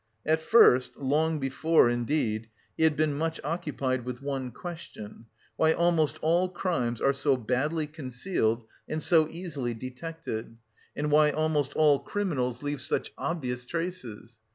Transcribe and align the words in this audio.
At 0.25 0.41
first 0.41 0.97
long 0.97 1.37
before 1.37 1.87
indeed 1.87 2.49
he 2.75 2.85
had 2.85 2.95
been 2.95 3.13
much 3.15 3.39
occupied 3.43 4.03
with 4.03 4.19
one 4.23 4.49
question; 4.49 5.27
why 5.57 5.73
almost 5.73 6.17
all 6.23 6.49
crimes 6.49 6.99
are 6.99 7.13
so 7.13 7.37
badly 7.37 7.85
concealed 7.85 8.65
and 8.89 9.03
so 9.03 9.27
easily 9.29 9.75
detected, 9.75 10.57
and 10.95 11.11
why 11.11 11.29
almost 11.29 11.73
all 11.75 11.99
criminals 11.99 12.63
leave 12.63 12.81
such 12.81 13.13
obvious 13.15 13.63
traces? 13.63 14.39